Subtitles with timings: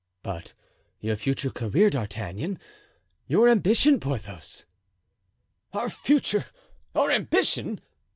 [0.23, 0.53] "But
[0.99, 4.65] your future career, D'Artagnan—your ambition, Porthos?"
[5.73, 6.47] "Our future,
[6.95, 7.79] our ambition!"